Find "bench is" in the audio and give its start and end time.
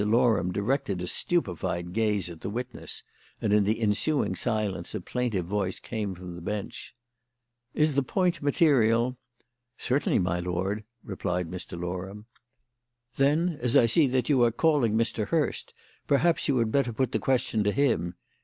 6.41-7.93